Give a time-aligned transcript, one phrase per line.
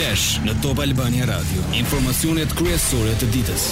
[0.00, 1.60] Flash në Top Albania Radio.
[1.76, 3.64] Informacionet kryesore të ditës.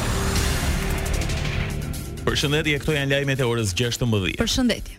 [2.26, 4.34] Përshëndetje, këto janë lajmet e orës 16.
[4.36, 4.98] Përshëndetje.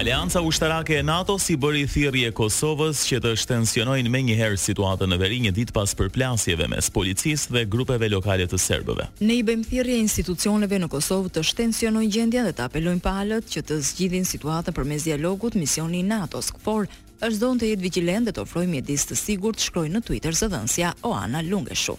[0.00, 5.20] Alianca Ushtarake e NATO si bëri thirrje Kosovës që të shtensionojnë me njëherë situatën në
[5.20, 9.10] veri një ditë pas përplasjeve mes policisë dhe grupeve lokale të serbëve.
[9.20, 13.66] Ne i bëjmë thirrje institucioneve në Kosovë të shtensionojnë gjendjen dhe të apelojnë palët që
[13.68, 16.88] të zgjidhin situatën përmes dialogut, misioni i NATO-s, por
[17.22, 20.34] është dhonë të jetë vigilend dhe të ofroj mjedis të sigur të shkroj në Twitter
[20.34, 21.96] së dhënsja Oana Lungeshu.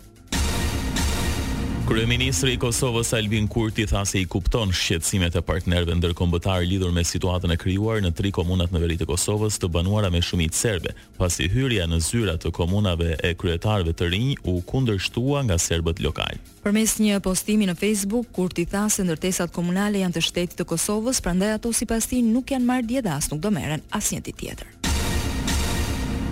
[1.84, 7.04] Kryeministri i Kosovës Albin Kurti tha se i kupton shqetësimet e partnerëve ndërkombëtar lidhur me
[7.06, 10.94] situatën e krijuar në tri komunat në veri të Kosovës të banuara me shumit serbe,
[11.20, 16.40] pasi hyrja në zyra të komunave e kryetarëve të rinj u kundërshtua nga serbët lokal.
[16.64, 21.20] Përmes një postimi në Facebook, Kurti tha se ndërtesat komunale janë të shtetit të Kosovës,
[21.22, 24.72] prandaj ato sipas tij nuk janë marrë dhe as nuk do merren asnjë ditë tjetër.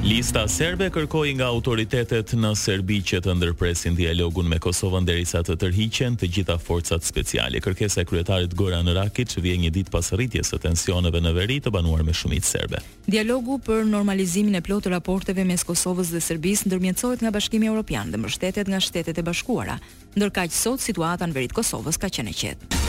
[0.02, 5.54] Lista serbe kërkoi nga autoritetet në Serbi që të ndërpresin dialogun me Kosovën derisa të
[5.62, 7.62] tërhiqen të gjitha forcat speciale.
[7.62, 11.70] Kërkesa e kryetarit Goran Rakić vjen një ditë pas rritjes së tensioneve në veri të
[11.76, 12.82] banuar me shumicë serbe.
[13.14, 18.10] Dialogu për normalizimin e plotë të raporteve mes Kosovës dhe Serbisë ndërmjetësohet nga Bashkimi Evropian
[18.10, 19.78] dhe mbështetet nga Shtetet e Bashkuara,
[20.18, 22.88] ndërkaq sot situata në veri të Kosovës ka qenë e qetë.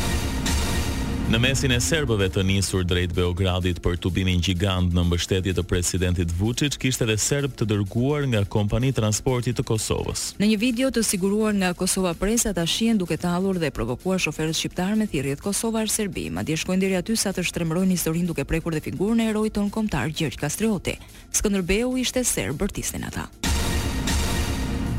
[1.32, 6.32] Në mesin e serbëve të nisur drejt Beogradit për tubimin gjigant në mbështetje të presidentit
[6.38, 10.26] Vučić, kishte edhe serb të dërguar nga kompani transporti të Kosovës.
[10.36, 14.58] Në një video të siguruar nga Kosova Press ata shihen duke tallur dhe provokuar shoferët
[14.60, 18.44] shqiptar me thirrjet Kosova në Serbi, madje shkojnë deri aty sa të shtremrojnë historinë duke
[18.44, 20.98] prekur dhe figurën e heroit ton kombëtar Gjergj Kastrioti.
[21.32, 23.30] Skënderbeu ishte serb, bërtisën ata.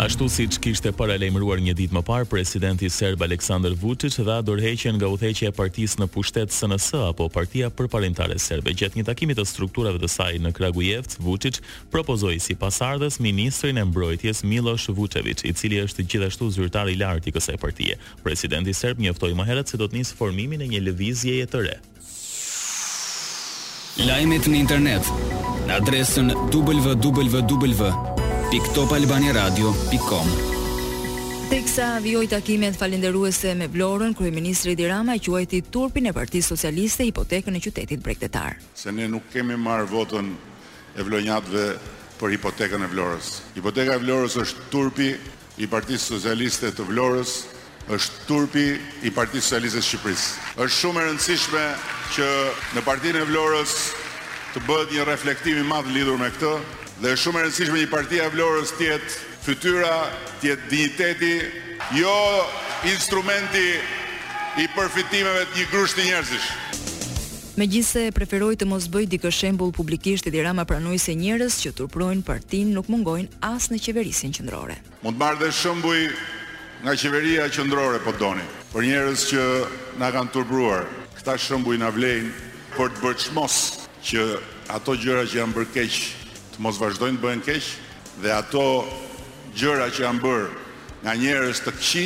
[0.02, 4.96] Ashtu si që kishte paralejmëruar një dit më parë, presidenti Serb Aleksandr Vucic dha dorheqen
[4.98, 8.74] nga utheqe e partis në pushtet SNS apo partia përparentare Serbe.
[8.74, 11.60] Gjetë një takimit të strukturave të saj në Kragujevc, Vucic
[11.94, 17.30] propozoi si pasardhës ministrin e mbrojtjes Miloš Vucevic, i cili është gjithashtu zyrtar i lartë
[17.30, 18.00] i kësaj partie.
[18.26, 21.64] Presidenti Serb njëftoj më herët se do të njësë formimin e një levizje e të
[21.68, 21.78] re.
[24.10, 25.14] Lajmet në internet
[25.70, 28.13] në adresën www
[28.60, 30.28] www.topalbaniradio.com
[31.50, 37.58] Teksa vjoj takimet falenderuese me Vlorën, Kryeministri Edi Rama quajti turpin e Parti Socialiste hipotekën
[37.58, 38.60] e qytetit bregdetar.
[38.78, 40.30] Se ne nuk kemi marrë votën
[40.98, 41.64] e vlonjatve
[42.22, 43.32] për hipotekën e Vlorës.
[43.58, 45.10] Hipoteka e Vlorës është turpi
[45.58, 47.34] i Parti Socialiste të Vlorës,
[47.90, 48.68] është turpi
[49.04, 50.38] i Parti Socialiste të Shqipërisë.
[50.62, 51.66] është shumë e rëndësishme
[52.18, 52.30] që
[52.78, 53.76] në Partinë e Vlorës
[54.54, 56.54] të bëhet një reflektim i madh lidhur me këtë,
[57.04, 59.10] Dhe shumë e rëndësishme një partia vlorës tjetë
[59.44, 59.96] fytyra,
[60.40, 61.32] tjetë digniteti,
[62.00, 62.14] jo
[62.88, 63.64] instrumenti
[64.64, 66.46] i përfitimeve të një të njerëzish.
[67.60, 71.74] Me gjithse preferoj të mos bëj dikë shembul publikisht i dirama pranuj se njerës që
[71.82, 74.80] turprojnë partin nuk mungojnë as në qeverisin qëndrore.
[75.04, 76.00] Mund marrë dhe shëmbuj
[76.88, 79.44] nga qeveria qëndrore po doni, për njerës që
[80.00, 80.88] nga kanë turpruar.
[81.20, 82.32] Këta shëmbuj nga vlejnë
[82.80, 83.62] për të bërçmos
[84.08, 84.28] që
[84.80, 86.22] ato gjëra që janë bërkeqë
[86.54, 87.70] të mos vazhdojnë të bëhen keq
[88.22, 88.64] dhe ato
[89.58, 90.50] gjëra që janë bërë
[91.04, 92.06] nga njerëz të këçi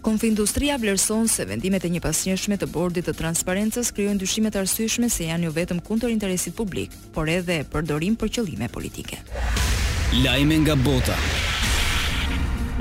[0.01, 4.63] Konfi Industria vlerëson se vendimet e një pasnjëshme të bordit të transparencës krijojnë dyshime të
[4.66, 9.22] arsyeshme se janë jo vetëm kundër interesit publik, por edhe përdorim për qëllime politike.
[10.25, 11.19] Lajme nga bota.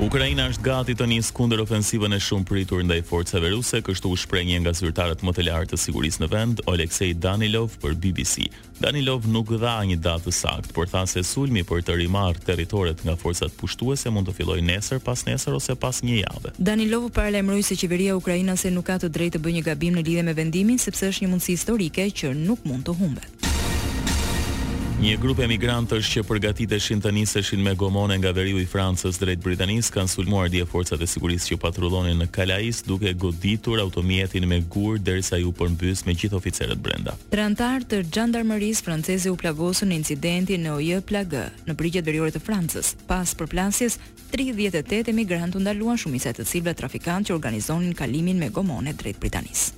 [0.01, 4.15] Ukraina është gati të nisë kundër ofensivën e shumë pritur ndaj forcave ruse, kështu u
[4.17, 8.45] shpreh një nga zyrtarët më të lartë të sigurisë në vend, Oleksiy Danilov për BBC.
[8.79, 13.17] Danilov nuk dha një datë saktë, por tha se sulmi për të rimar territoret nga
[13.19, 16.53] forcat pushtuese mund të fillojë nesër, pas nesër ose pas një jave.
[16.55, 20.05] Danilov u paralajmëroi se qeveria ukrainase nuk ka të drejtë të bëjë një gabim në
[20.07, 23.38] lidhje me vendimin sepse është një mundësi historike që nuk mund të humbet.
[24.99, 29.93] Një grup emigrantësh që përgatiteshin të niseshin me gomone nga veriu i Francës drejt Britanisë
[29.95, 34.97] kanë sulmuar dje forcat e sigurisë që patrullonin në Calais duke goditur automjetin me gur
[34.99, 37.13] derisa ju përmbys me gjithë oficerët brenda.
[37.31, 42.43] Prantar të gjandarmerisë franceze u plagosën në incidentin në Oje Plagë, në brigjet veriore të
[42.43, 42.91] Francës.
[43.07, 43.95] Pas përplasjes,
[44.35, 49.71] 38 emigrantë u ndaluan shumica të cilëve trafikantë që organizonin kalimin me gomone drejt Britanisë.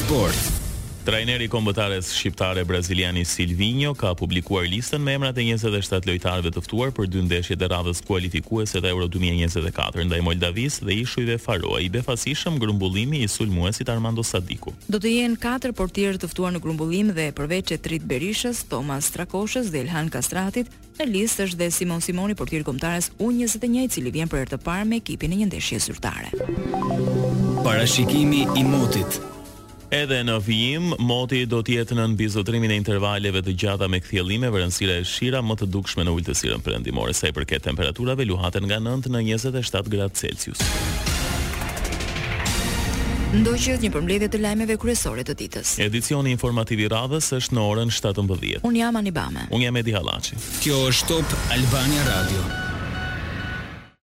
[0.00, 0.62] Sport.
[1.04, 6.94] Trajneri kombëtares shqiptare braziliani Silvinho ka publikuar listën me emrat e 27 lojtarëve të ftuar
[6.96, 11.82] për dy ndeshjet e radhës kualifikuese të Euro 2024 ndaj Moldavisë dhe ishujve Faroe.
[11.84, 14.72] I befasishëm grumbullimi i sulmuesit Armando Sadiku.
[14.88, 19.68] Do të jenë katër portierë të ftuar në grumbullim dhe përveç Etrit Berishës, Thomas Strakoshës
[19.74, 24.32] dhe Ilhan Kastratit, në listë është dhe Simon Simoni, portier kombëtares U21, i cili vjen
[24.32, 26.32] për herë të parë me ekipin e një ndeshje zyrtare.
[27.60, 29.20] Parashikimi i motit
[29.94, 34.48] Edhe në vijim, moti do të jetë në nënbizotrimin e intervaleve të gjata me kthjellime,
[34.50, 38.80] vërësira e shira më të dukshme në ultësirën perëndimore sa i përket temperaturave luhaten nga
[38.82, 40.64] 9 në 27 gradë Celsius.
[43.38, 45.76] Ndoqët një përmbledhje të lajmeve kryesore të ditës.
[45.86, 48.60] Edicioni informativ i radhës është në orën 17.
[48.66, 49.46] Un jam Anibame.
[49.54, 50.34] Un jam Edi Hallaçi.
[50.64, 52.63] Kjo është Top Albania Radio.